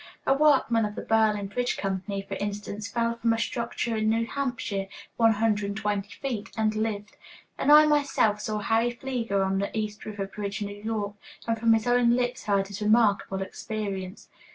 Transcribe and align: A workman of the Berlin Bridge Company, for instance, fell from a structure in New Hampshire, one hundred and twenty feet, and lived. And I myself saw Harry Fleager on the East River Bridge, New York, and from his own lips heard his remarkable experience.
A 0.25 0.33
workman 0.33 0.83
of 0.83 0.95
the 0.95 1.03
Berlin 1.03 1.45
Bridge 1.45 1.77
Company, 1.77 2.23
for 2.23 2.33
instance, 2.37 2.87
fell 2.87 3.17
from 3.19 3.33
a 3.33 3.37
structure 3.37 3.95
in 3.95 4.09
New 4.09 4.25
Hampshire, 4.25 4.87
one 5.15 5.33
hundred 5.33 5.67
and 5.67 5.77
twenty 5.77 6.09
feet, 6.09 6.49
and 6.57 6.73
lived. 6.73 7.15
And 7.55 7.71
I 7.71 7.85
myself 7.85 8.41
saw 8.41 8.57
Harry 8.57 8.91
Fleager 8.95 9.45
on 9.45 9.59
the 9.59 9.77
East 9.77 10.03
River 10.03 10.25
Bridge, 10.25 10.63
New 10.63 10.81
York, 10.83 11.13
and 11.47 11.59
from 11.59 11.73
his 11.73 11.85
own 11.85 12.15
lips 12.15 12.45
heard 12.45 12.69
his 12.69 12.81
remarkable 12.81 13.43
experience. 13.43 14.27